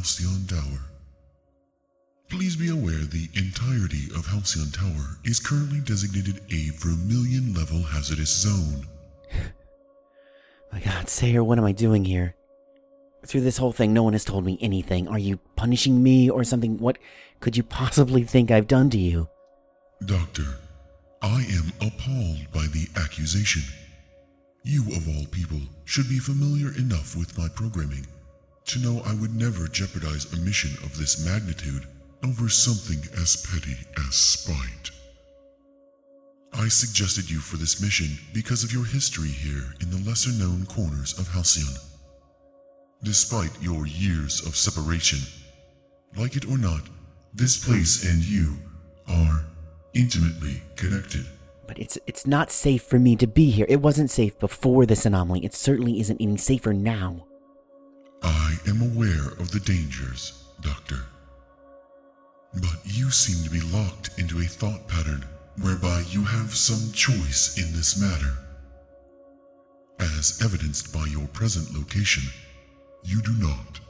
[0.00, 0.80] Halcyon Tower.
[2.30, 8.34] Please be aware the entirety of Halcyon Tower is currently designated a Vermilion level hazardous
[8.34, 8.86] zone.
[10.72, 12.34] My god, Sayer, what am I doing here?
[13.26, 15.06] Through this whole thing, no one has told me anything.
[15.06, 16.78] Are you punishing me or something?
[16.78, 16.96] What
[17.40, 19.28] could you possibly think I've done to you?
[20.06, 20.46] Doctor,
[21.20, 23.64] I am appalled by the accusation.
[24.62, 28.06] You, of all people, should be familiar enough with my programming
[28.66, 31.86] to know I would never jeopardize a mission of this magnitude
[32.24, 33.76] over something as petty
[34.06, 34.90] as spite.
[36.52, 40.66] I suggested you for this mission because of your history here in the lesser known
[40.66, 41.74] corners of Halcyon.
[43.02, 45.20] Despite your years of separation,
[46.16, 46.82] like it or not,
[47.32, 48.56] this place and you
[49.08, 49.44] are
[49.94, 51.24] intimately connected.
[51.66, 53.66] But it's it's not safe for me to be here.
[53.68, 55.44] It wasn't safe before this anomaly.
[55.44, 57.26] It certainly isn't any safer now.
[58.22, 61.00] I am aware of the dangers, Doctor.
[62.54, 65.24] But you seem to be locked into a thought pattern
[65.60, 68.36] whereby you have some choice in this matter.
[69.98, 72.24] As evidenced by your present location,
[73.02, 73.80] you do not.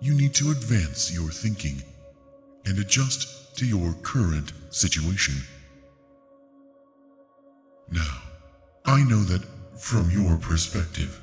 [0.00, 1.82] You need to advance your thinking
[2.64, 5.34] and adjust to your current situation.
[7.90, 8.22] Now,
[8.84, 9.44] I know that
[9.78, 11.20] from your perspective,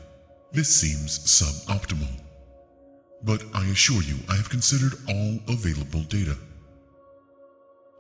[0.52, 2.19] this seems suboptimal.
[3.23, 6.36] But I assure you, I have considered all available data.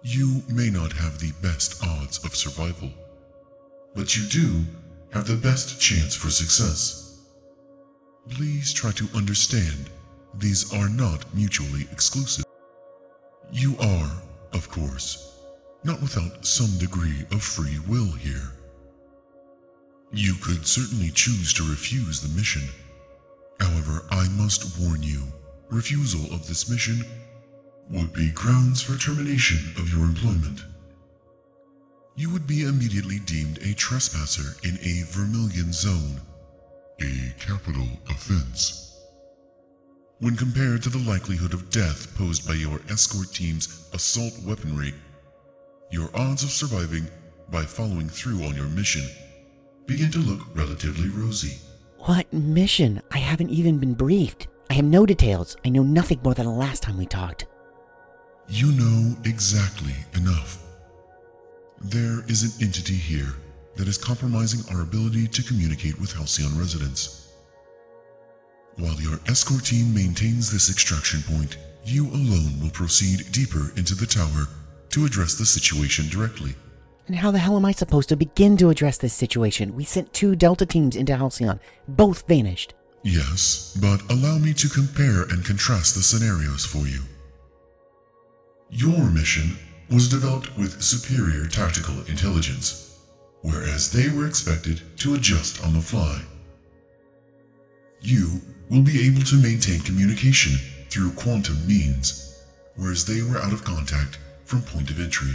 [0.01, 2.89] You may not have the best odds of survival,
[3.95, 4.63] but you do
[5.11, 7.19] have the best chance for success.
[8.29, 9.89] Please try to understand
[10.35, 12.45] these are not mutually exclusive.
[13.51, 14.21] You are,
[14.53, 15.41] of course,
[15.83, 18.51] not without some degree of free will here.
[20.11, 22.63] You could certainly choose to refuse the mission.
[23.59, 25.23] However, I must warn you
[25.69, 27.05] refusal of this mission
[27.91, 30.61] would be grounds for termination of your employment.
[32.15, 36.19] You would be immediately deemed a trespasser in a Vermilion zone,
[37.01, 38.99] a capital offense.
[40.19, 44.93] When compared to the likelihood of death posed by your escort team's assault weaponry,
[45.91, 47.07] your odds of surviving
[47.51, 49.07] by following through on your mission
[49.89, 51.57] begin to look relatively rosy.
[51.97, 53.01] What mission?
[53.11, 54.47] I haven't even been briefed.
[54.69, 55.57] I have no details.
[55.65, 57.47] I know nothing more than the last time we talked.
[58.47, 60.63] You know exactly enough.
[61.81, 63.33] There is an entity here
[63.77, 67.31] that is compromising our ability to communicate with Halcyon residents.
[68.75, 74.05] While your escort team maintains this extraction point, you alone will proceed deeper into the
[74.05, 74.45] tower
[74.91, 76.53] to address the situation directly.
[77.09, 79.75] And how the hell am I supposed to begin to address this situation?
[79.75, 81.59] We sent two Delta teams into Halcyon.
[81.87, 82.75] Both vanished.
[83.01, 87.01] Yes, but allow me to compare and contrast the scenarios for you.
[88.69, 89.57] Your mission
[89.89, 92.99] was developed with superior tactical intelligence,
[93.41, 96.21] whereas they were expected to adjust on the fly.
[98.01, 98.39] You
[98.69, 100.59] will be able to maintain communication
[100.91, 102.45] through quantum means,
[102.75, 105.33] whereas they were out of contact from point of entry.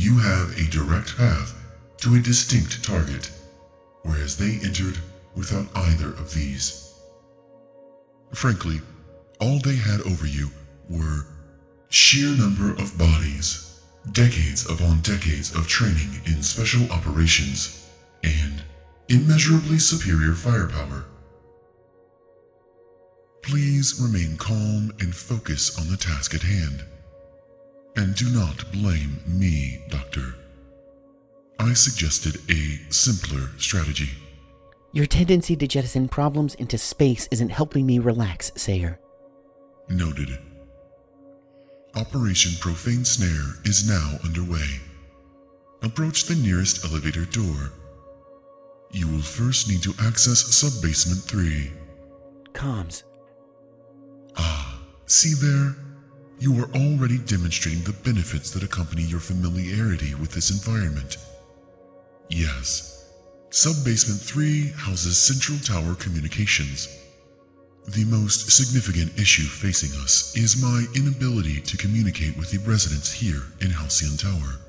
[0.00, 1.60] You have a direct path
[2.02, 3.32] to a distinct target,
[4.04, 4.96] whereas they entered
[5.34, 6.94] without either of these.
[8.32, 8.80] Frankly,
[9.40, 10.50] all they had over you
[10.88, 11.26] were
[11.88, 13.80] sheer number of bodies,
[14.12, 17.84] decades upon decades of training in special operations,
[18.22, 18.62] and
[19.08, 21.06] immeasurably superior firepower.
[23.42, 26.84] Please remain calm and focus on the task at hand.
[27.96, 30.34] And do not blame me, Doctor.
[31.58, 34.10] I suggested a simpler strategy.
[34.92, 38.98] Your tendency to jettison problems into space isn't helping me relax, Sayer.
[39.88, 40.38] Noted.
[41.94, 44.80] Operation Profane Snare is now underway.
[45.82, 47.72] Approach the nearest elevator door.
[48.90, 51.72] You will first need to access Subbasement 3.
[52.52, 53.02] Comms.
[54.36, 55.74] Ah, see there?
[56.40, 61.16] You are already demonstrating the benefits that accompany your familiarity with this environment.
[62.28, 63.10] Yes,
[63.50, 66.96] Subbasement 3 houses Central Tower Communications.
[67.88, 73.42] The most significant issue facing us is my inability to communicate with the residents here
[73.60, 74.60] in Halcyon Tower,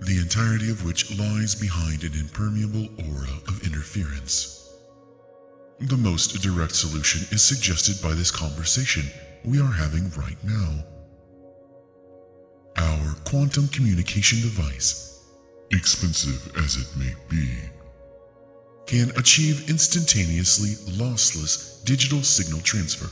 [0.00, 4.74] the entirety of which lies behind an impermeable aura of interference.
[5.80, 9.04] The most direct solution is suggested by this conversation
[9.44, 10.84] we are having right now.
[12.78, 15.24] Our quantum communication device,
[15.70, 17.50] expensive as it may be,
[18.86, 23.08] can achieve instantaneously lossless digital signal transfer.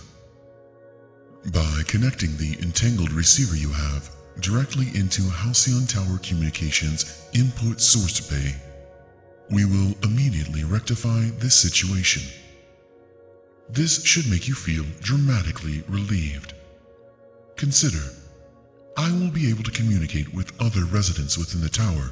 [1.52, 8.54] By connecting the entangled receiver you have directly into Halcyon Tower Communications input source bay,
[9.50, 12.22] we will immediately rectify this situation.
[13.68, 16.54] This should make you feel dramatically relieved.
[17.56, 18.02] Consider,
[18.96, 22.10] I will be able to communicate with other residents within the tower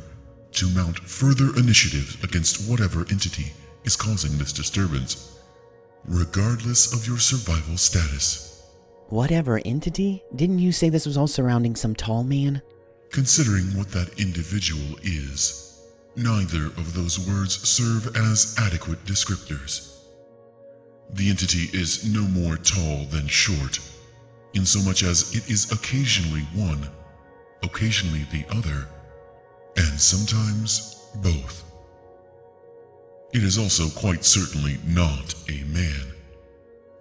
[0.53, 3.53] to mount further initiatives against whatever entity
[3.85, 5.39] is causing this disturbance,
[6.05, 8.65] regardless of your survival status.
[9.09, 10.25] Whatever entity?
[10.35, 12.61] Didn't you say this was all surrounding some tall man?
[13.11, 15.87] Considering what that individual is,
[16.17, 20.01] neither of those words serve as adequate descriptors.
[21.11, 23.79] The entity is no more tall than short,
[24.55, 26.89] insomuch as it is occasionally one,
[27.63, 28.89] occasionally the other,
[29.77, 31.65] and sometimes both.
[33.33, 36.13] It is also quite certainly not a man,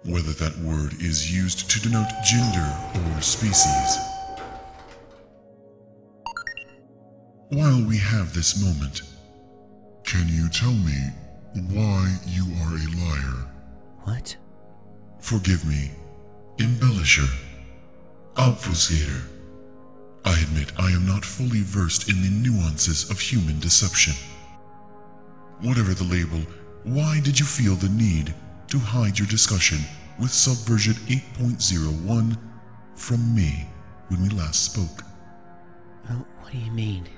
[0.04, 3.98] whether that word is used to denote gender or species.
[7.48, 9.02] While we have this moment,
[10.04, 11.10] can you tell me
[11.70, 13.46] why you are a liar?
[14.04, 14.34] What?
[15.20, 15.90] Forgive me,
[16.62, 17.28] embellisher,
[18.34, 19.22] obfuscator.
[20.24, 24.14] I admit I am not fully versed in the nuances of human deception.
[25.60, 26.40] Whatever the label,
[26.84, 28.32] why did you feel the need
[28.68, 29.78] to hide your discussion
[30.20, 32.38] with Subversion 8.01
[32.94, 33.66] from me
[34.08, 35.02] when we last spoke?
[36.10, 37.08] Oh, what do you mean?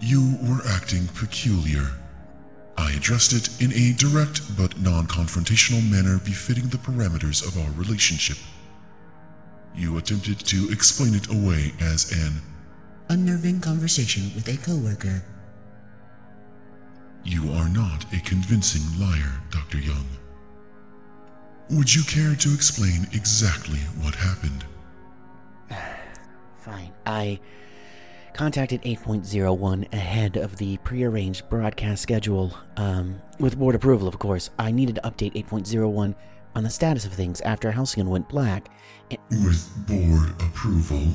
[0.00, 1.86] You were acting peculiar.
[2.78, 7.70] I addressed it in a direct but non confrontational manner befitting the parameters of our
[7.72, 8.38] relationship.
[9.74, 12.40] You attempted to explain it away as an
[13.08, 15.24] unnerving conversation with a coworker.
[17.24, 19.78] You are not a convincing liar, Dr.
[19.78, 20.06] Young.
[21.70, 24.64] Would you care to explain exactly what happened?
[26.60, 26.92] Fine.
[27.04, 27.40] I
[28.34, 34.50] contacted 8.01 ahead of the prearranged broadcast schedule, um, with board approval, of course.
[34.58, 36.14] I needed to update 8.01
[36.54, 38.68] on the status of things after Halcyon went black.
[39.10, 41.06] And, With board approval?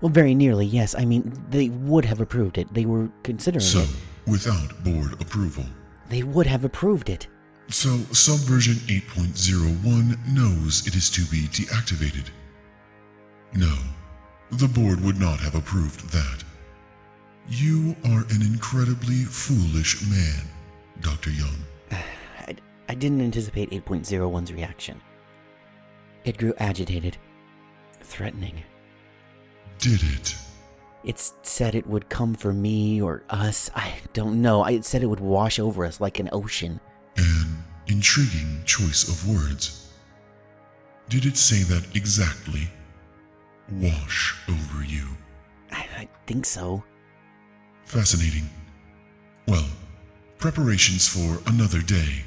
[0.00, 0.94] well, very nearly, yes.
[0.96, 2.72] I mean, they would have approved it.
[2.74, 3.90] They were considering So, it.
[4.26, 5.64] without board approval.
[6.08, 7.28] They would have approved it.
[7.68, 12.26] So, Subversion 8.01 knows it is to be deactivated.
[13.54, 13.76] No,
[14.52, 16.44] the board would not have approved that.
[17.48, 20.44] You are an incredibly foolish man,
[21.00, 21.30] Dr.
[21.30, 21.56] Young.
[21.90, 22.56] I,
[22.88, 25.00] I didn't anticipate 8.01's reaction.
[26.24, 27.16] It grew agitated,
[28.02, 28.62] threatening.
[29.78, 30.36] Did it?
[31.02, 33.70] It said it would come for me or us.
[33.74, 34.62] I don't know.
[34.62, 36.78] I- It said it would wash over us like an ocean.
[37.16, 39.92] An intriguing choice of words.
[41.08, 42.68] Did it say that exactly?
[43.70, 45.06] Wash over you.
[45.70, 46.82] I, I think so.
[47.84, 48.48] Fascinating.
[49.46, 49.66] Well,
[50.38, 52.24] preparations for another day.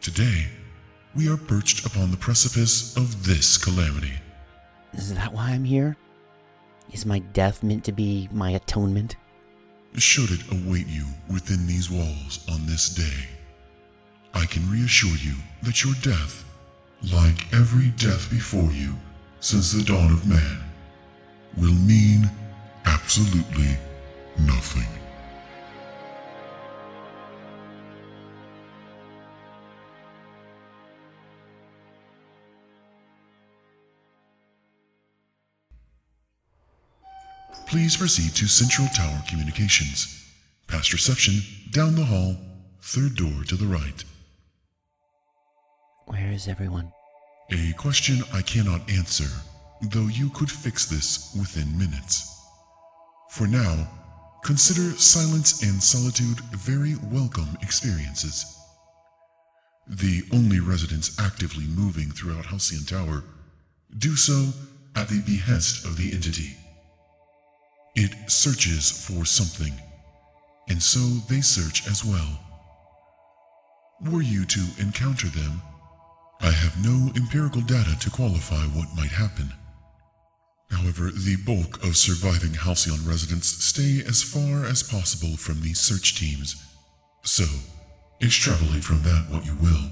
[0.00, 0.46] Today,
[1.14, 4.12] we are perched upon the precipice of this calamity.
[4.92, 5.96] Is that why I'm here?
[6.92, 9.16] Is my death meant to be my atonement?
[9.96, 13.28] Should it await you within these walls on this day,
[14.34, 16.44] I can reassure you that your death,
[17.12, 18.94] like every death before you
[19.40, 20.58] since the dawn of man,
[21.56, 22.28] will mean
[22.86, 23.76] absolutely
[24.40, 24.86] nothing.
[37.66, 40.24] Please proceed to Central Tower Communications.
[40.66, 42.36] Past reception, down the hall,
[42.80, 44.04] third door to the right.
[46.06, 46.92] Where is everyone?
[47.50, 49.24] A question I cannot answer,
[49.80, 52.44] though you could fix this within minutes.
[53.30, 53.88] For now,
[54.44, 58.44] consider silence and solitude very welcome experiences.
[59.86, 63.24] The only residents actively moving throughout Halcyon Tower
[63.96, 64.52] do so
[64.94, 66.54] at the behest of the entity.
[67.94, 69.72] It searches for something,
[70.68, 71.00] and so
[71.30, 72.40] they search as well.
[74.02, 75.62] Were you to encounter them,
[76.40, 79.52] I have no empirical data to qualify what might happen.
[80.70, 86.16] However, the bulk of surviving Halcyon residents stay as far as possible from these search
[86.16, 86.64] teams.
[87.22, 87.44] So,
[88.22, 89.90] extrapolate from that what you will.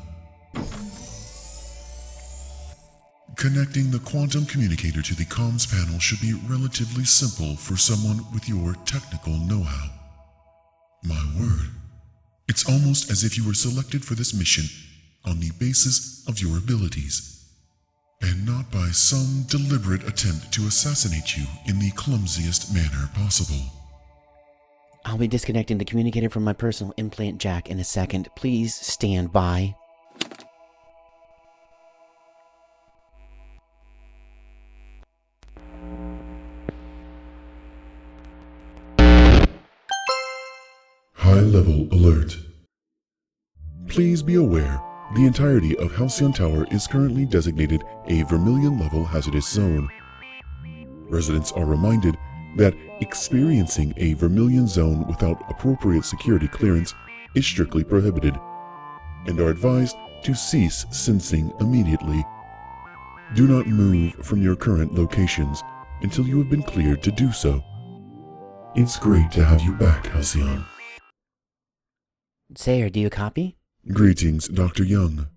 [3.35, 8.49] Connecting the quantum communicator to the comms panel should be relatively simple for someone with
[8.49, 9.91] your technical know how.
[11.03, 11.71] My word,
[12.49, 14.65] it's almost as if you were selected for this mission
[15.26, 17.45] on the basis of your abilities,
[18.23, 23.73] and not by some deliberate attempt to assassinate you in the clumsiest manner possible.
[25.04, 28.28] I'll be disconnecting the communicator from my personal implant jack in a second.
[28.35, 29.75] Please stand by.
[41.14, 42.37] High level alert.
[43.88, 44.80] Please be aware
[45.15, 49.89] the entirety of Halcyon Tower is currently designated a Vermilion level hazardous zone.
[51.09, 52.17] Residents are reminded
[52.57, 56.95] that experiencing a Vermilion zone without appropriate security clearance
[57.35, 58.37] is strictly prohibited
[59.27, 62.25] and are advised to cease sensing immediately.
[63.35, 65.63] Do not move from your current locations
[66.03, 67.63] until you have been cleared to do so.
[68.75, 70.65] It's great to have you back, Halcyon.
[72.55, 73.57] Sayer, do you copy?
[73.93, 74.83] Greetings, Dr.
[74.83, 75.28] Young.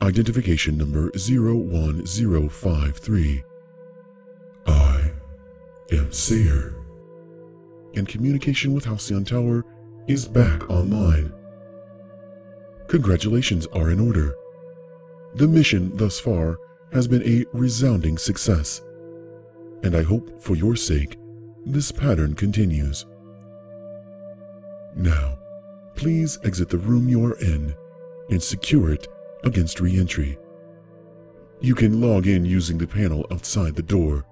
[0.00, 3.44] Identification number 01053.
[4.66, 5.12] I
[5.92, 6.74] am Sayer.
[7.94, 9.66] And communication with Halcyon Tower
[10.08, 11.30] is back online.
[12.88, 14.34] Congratulations are in order.
[15.34, 16.56] The mission thus far
[16.94, 18.80] has been a resounding success,
[19.82, 21.18] and I hope for your sake
[21.66, 23.04] this pattern continues.
[24.96, 25.36] Now,
[25.96, 27.74] please exit the room you are in
[28.30, 29.08] and secure it
[29.44, 30.38] against re entry.
[31.60, 34.24] You can log in using the panel outside the door.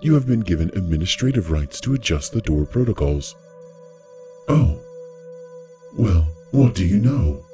[0.00, 3.36] You have been given administrative rights to adjust the door protocols.
[4.48, 4.80] Oh.
[5.94, 7.44] Well, what do you know?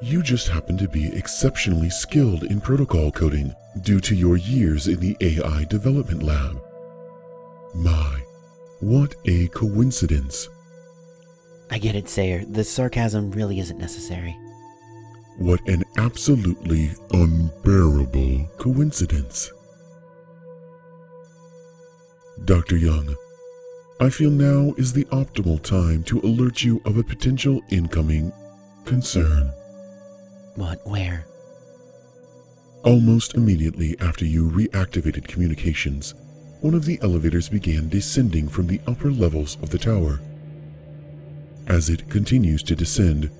[0.00, 5.00] You just happen to be exceptionally skilled in protocol coding due to your years in
[5.00, 6.62] the AI development lab.
[7.74, 8.22] My,
[8.78, 10.48] what a coincidence.
[11.70, 12.44] I get it, Sayer.
[12.44, 14.36] The sarcasm really isn't necessary.
[15.36, 19.52] What an absolutely unbearable coincidence.
[22.44, 22.76] Dr.
[22.76, 23.14] Young,
[24.00, 28.32] I feel now is the optimal time to alert you of a potential incoming
[28.84, 29.52] concern.
[30.56, 30.84] What?
[30.86, 31.26] Where?
[32.82, 36.14] Almost immediately after you reactivated communications,
[36.60, 40.18] one of the elevators began descending from the upper levels of the tower.
[41.70, 43.30] As it continues to descend,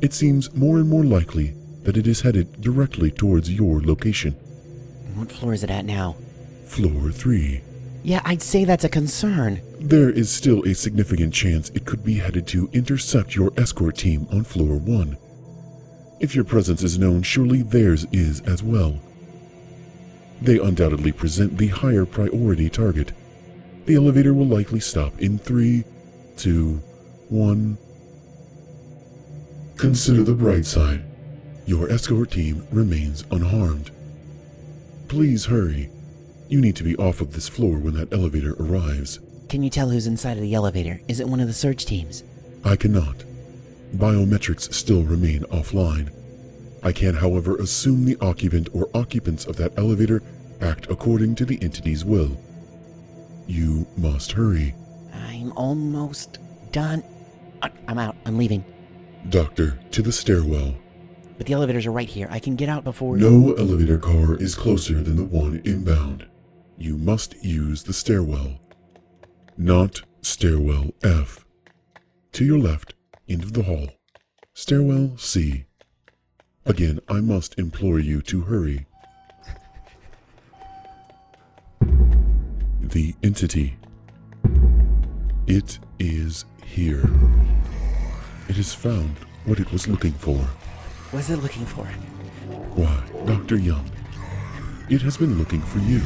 [0.00, 4.34] it seems more and more likely that it is headed directly towards your location,
[5.16, 6.14] What floor is it at now?
[6.64, 7.60] floor 3.
[8.04, 9.60] Yeah, I'd say that's a concern.
[9.80, 14.28] There is still a significant chance it could be headed to intercept your escort team
[14.30, 15.16] on floor 1.
[16.20, 19.00] If your presence is known, surely theirs is as well.
[20.40, 23.10] They undoubtedly present the higher priority target.
[23.86, 25.82] The elevator will likely stop in three,
[26.36, 26.80] two,
[27.32, 27.78] one.
[29.76, 31.02] Consider the bright side.
[31.66, 33.90] Your escort team remains unharmed.
[35.08, 35.88] Please hurry.
[36.48, 39.18] You need to be off of this floor when that elevator arrives.
[39.48, 41.00] Can you tell who's inside of the elevator?
[41.08, 42.22] Is it one of the search teams?
[42.64, 43.24] I cannot.
[43.96, 46.12] Biometrics still remain offline.
[46.82, 50.22] I can, however, assume the occupant or occupants of that elevator
[50.60, 52.36] act according to the entity's will.
[53.46, 54.74] You must hurry.
[55.12, 56.38] I'm almost
[56.72, 57.04] done.
[57.86, 58.16] I'm out.
[58.26, 58.64] I'm leaving.
[59.28, 60.74] Doctor, to the stairwell.
[61.38, 62.28] But the elevators are right here.
[62.30, 63.16] I can get out before.
[63.16, 66.26] No elevator car is closer than the one inbound.
[66.76, 68.58] You must use the stairwell.
[69.56, 71.44] Not stairwell F.
[72.32, 72.94] To your left,
[73.28, 73.88] end of the hall.
[74.54, 75.66] Stairwell C.
[76.64, 78.86] Again, I must implore you to hurry.
[82.80, 83.76] The entity.
[85.46, 87.04] It is here.
[88.48, 90.38] It has found what it was looking for.
[91.10, 91.84] What's it looking for?
[92.74, 93.56] Why, Dr.
[93.56, 93.90] Young,
[94.88, 96.00] it has been looking for you.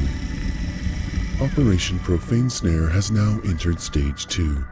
[1.41, 4.65] Operation Profane Snare has now entered stage two.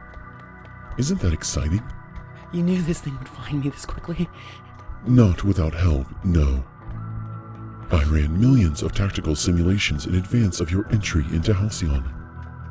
[0.98, 1.82] Isn't that exciting?
[2.52, 4.28] You knew this thing would find me this quickly.
[5.06, 6.64] Not without help, no.
[7.92, 12.04] I ran millions of tactical simulations in advance of your entry into Halcyon,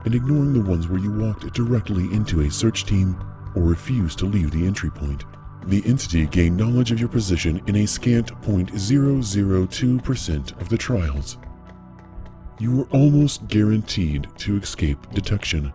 [0.06, 3.18] and ignoring the ones where you walked directly into a search team
[3.56, 5.24] or refused to leave the entry point,
[5.66, 11.38] the entity gained knowledge of your position in a scant 0.002% of the trials.
[12.60, 15.74] You were almost guaranteed to escape detection.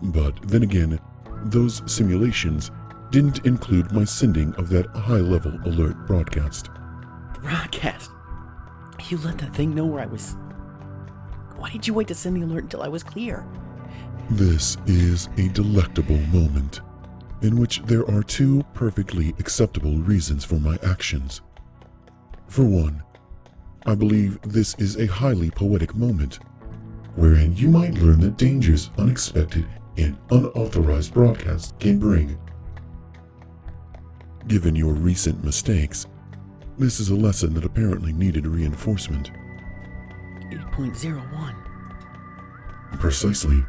[0.00, 1.00] But then again,
[1.44, 2.70] those simulations
[3.10, 6.68] didn't include my sending of that high level alert broadcast.
[7.34, 8.10] Broadcast.
[9.08, 10.36] You let that thing know where I was.
[11.58, 13.44] Why did you wait to send the alert until I was clear?
[14.30, 16.80] This is a delectable moment
[17.42, 21.40] in which there are two perfectly acceptable reasons for my actions.
[22.46, 23.02] For one,
[23.86, 26.38] I believe this is a highly poetic moment
[27.16, 32.38] wherein you might learn the dangers unexpected and unauthorized broadcasts can bring.
[34.46, 36.06] Given your recent mistakes,
[36.78, 39.32] this is a lesson that apparently needed reinforcement.
[40.50, 41.54] 8.01.
[42.98, 43.64] Precisely.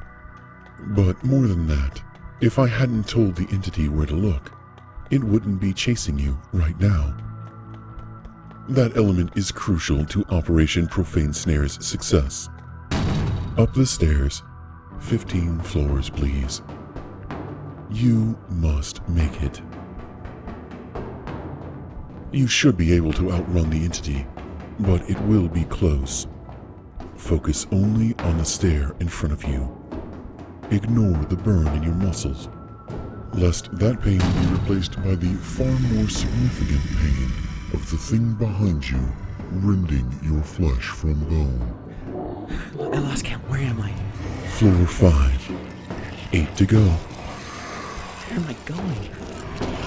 [0.80, 2.02] But more than that,
[2.42, 4.52] if I hadn't told the entity where to look,
[5.12, 7.16] it wouldn't be chasing you right now.
[8.70, 12.48] That element is crucial to Operation Profane Snare's success.
[13.58, 14.44] Up the stairs,
[15.00, 16.62] 15 floors, please.
[17.90, 19.62] You must make it.
[22.32, 24.26] You should be able to outrun the entity,
[24.80, 26.28] but it will be close.
[27.20, 29.70] Focus only on the stair in front of you.
[30.72, 32.50] Ignore the burn in your muscles,
[33.34, 37.32] lest that pain be replaced by the far more significant pain
[37.74, 39.00] of the thing behind you
[39.52, 42.10] rending your flesh from bone.
[42.80, 43.48] I lost count.
[43.48, 43.94] Where am I?
[44.58, 45.52] Floor 5.
[46.34, 46.82] Eight to go.
[46.82, 49.10] Where am I going?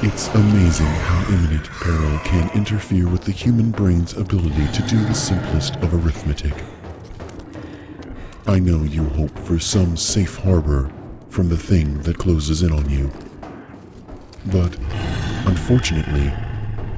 [0.03, 5.15] It's amazing how imminent peril can interfere with the human brain's ability to do the
[5.15, 6.55] simplest of arithmetic.
[8.47, 10.91] I know you hope for some safe harbor
[11.29, 13.13] from the thing that closes in on you.
[14.47, 14.77] But,
[15.47, 16.33] unfortunately,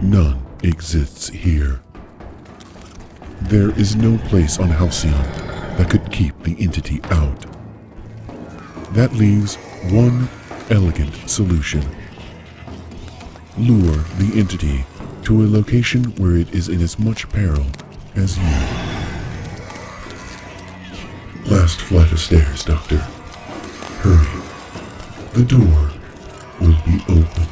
[0.00, 1.82] none exists here.
[3.42, 5.22] There is no place on Halcyon
[5.76, 7.44] that could keep the entity out.
[8.94, 9.56] That leaves
[9.90, 10.30] one
[10.70, 11.84] elegant solution.
[13.58, 14.86] Lure the entity
[15.24, 17.66] to a location where it is in as much peril
[18.16, 18.93] as you.
[21.46, 22.96] Last flight of stairs, Doctor.
[24.00, 24.40] Hurry.
[25.34, 25.90] The door
[26.58, 27.46] will be open.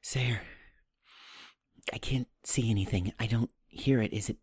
[0.00, 0.40] Sayer.
[1.92, 3.12] I can't see anything.
[3.20, 4.12] I don't hear it.
[4.12, 4.38] Is it.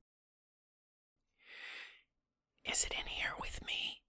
[2.72, 4.02] Is it in here with me?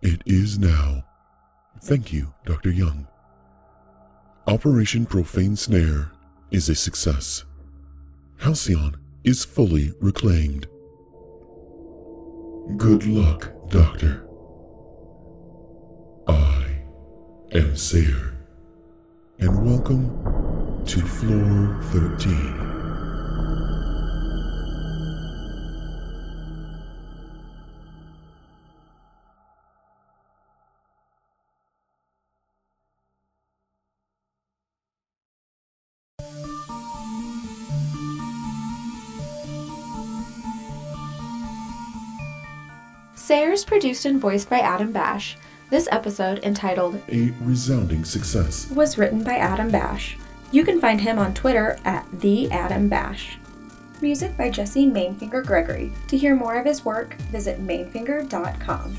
[0.00, 1.04] It is now.
[1.82, 2.70] Thank you, Dr.
[2.70, 3.08] Young.
[4.46, 6.12] Operation Profane Snare
[6.50, 7.44] is a success.
[8.36, 10.66] Halcyon is fully reclaimed.
[12.76, 14.28] Good luck, Doctor.
[16.28, 16.82] I
[17.52, 18.34] am Sayer,
[19.38, 22.63] and welcome to Floor 13.
[43.62, 45.36] Produced and voiced by Adam Bash.
[45.70, 48.68] This episode, entitled A resounding success.
[48.70, 50.18] was written by Adam Bash.
[50.50, 53.38] You can find him on Twitter at the Adam Bash.
[54.02, 55.92] Music by Jesse Mainfinger Gregory.
[56.08, 58.96] To hear more of his work, visit mainfinger.com.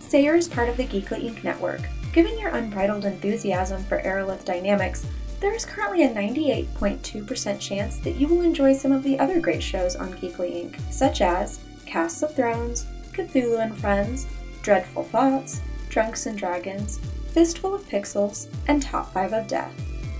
[0.00, 1.42] Sayer is part of the Geekly Inc.
[1.42, 1.80] network.
[2.12, 5.06] Given your unbridled enthusiasm for Aerolith Dynamics,
[5.40, 9.62] there is currently a 98.2% chance that you will enjoy some of the other great
[9.62, 12.86] shows on Geekly Inc., such as Casts of Thrones,
[13.18, 14.26] Cthulhu and Friends,
[14.62, 16.98] Dreadful Thoughts, Drunks and Dragons,
[17.32, 19.72] Fistful of Pixels, and Top 5 of Death.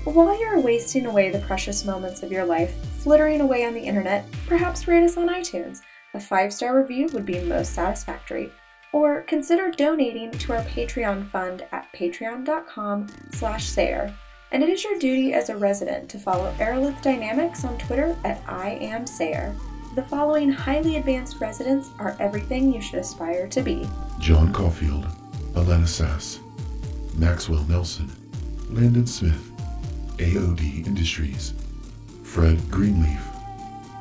[0.05, 4.25] While you're wasting away the precious moments of your life flittering away on the internet,
[4.47, 5.81] perhaps rate us on iTunes.
[6.15, 8.51] A five star review would be most satisfactory.
[8.93, 14.15] Or consider donating to our Patreon fund at patreon.com slash Sayer.
[14.51, 18.43] And it is your duty as a resident to follow Aerolith Dynamics on Twitter at
[18.47, 19.55] I am Sayer.
[19.99, 23.85] The following highly advanced residents are everything you should aspire to be.
[24.21, 25.05] John Caulfield,
[25.55, 26.39] Alana Sass,
[27.17, 28.09] Maxwell Nelson,
[28.71, 29.51] Landon Smith,
[30.19, 31.53] AOD Industries,
[32.23, 33.21] Fred Greenleaf,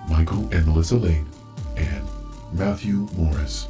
[0.08, 1.26] Michael and Melissa Lane,
[1.78, 2.08] and
[2.54, 3.68] Matthew Morris.